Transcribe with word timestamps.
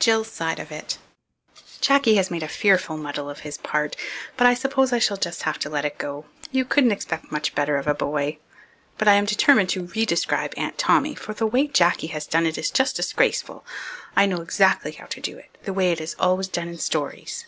Jill's 0.00 0.30
Side 0.30 0.58
of 0.58 0.70
It 0.70 0.98
Jacky 1.80 2.16
has 2.16 2.30
made 2.30 2.42
a 2.42 2.46
fearful 2.48 2.98
muddle 2.98 3.30
of 3.30 3.38
his 3.40 3.56
part, 3.56 3.96
but 4.36 4.46
I 4.46 4.52
suppose 4.52 4.92
I 4.92 4.98
shall 4.98 5.16
just 5.16 5.44
have 5.44 5.58
to 5.60 5.70
let 5.70 5.86
it 5.86 5.96
go. 5.96 6.26
You 6.52 6.66
couldn't 6.66 6.92
expect 6.92 7.32
much 7.32 7.54
better 7.54 7.78
of 7.78 7.86
a 7.86 7.94
boy. 7.94 8.36
But 8.98 9.08
I 9.08 9.14
am 9.14 9.24
determined 9.24 9.70
to 9.70 9.86
re 9.86 10.04
describe 10.04 10.52
Aunt 10.58 10.76
Tommy, 10.76 11.14
for 11.14 11.32
the 11.32 11.46
way 11.46 11.68
Jacky 11.68 12.08
has 12.08 12.26
done 12.26 12.44
it 12.44 12.58
is 12.58 12.70
just 12.70 12.96
disgraceful. 12.96 13.64
I 14.14 14.26
know 14.26 14.42
exactly 14.42 14.92
how 14.92 15.06
to 15.06 15.22
do 15.22 15.38
it, 15.38 15.56
the 15.62 15.72
way 15.72 15.90
it 15.90 16.02
is 16.02 16.14
always 16.18 16.48
done 16.48 16.68
in 16.68 16.76
stories. 16.76 17.46